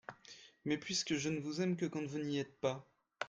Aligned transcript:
Mais 0.65 0.79
puisque 0.79 1.13
je 1.13 1.29
ne 1.29 1.39
vous 1.39 1.61
aime 1.61 1.77
que 1.77 1.85
quand 1.85 2.03
vous 2.07 2.17
n’y 2.17 2.39
êtes 2.39 2.59
pas! 2.59 2.89